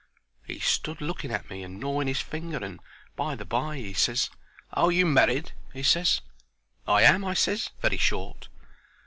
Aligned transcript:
He 0.47 0.57
stood 0.57 0.99
looking 0.99 1.31
at 1.31 1.47
me 1.47 1.61
and 1.61 1.79
gnawing 1.79 2.07
'is 2.07 2.21
finger, 2.21 2.57
and 2.57 2.79
by 3.15 3.33
and 3.33 3.47
by 3.47 3.77
he 3.77 3.93
ses, 3.93 4.31
"Are 4.73 4.91
you 4.91 5.05
married?" 5.05 5.51
he 5.73 5.83
ses. 5.83 6.21
"I 6.87 7.03
am," 7.03 7.23
I 7.23 7.35
ses, 7.35 7.69
very 7.83 7.97
short. 7.97 8.47